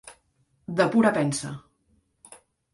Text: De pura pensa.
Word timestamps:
De 0.79 0.87
pura 0.95 1.13
pensa. 1.19 1.53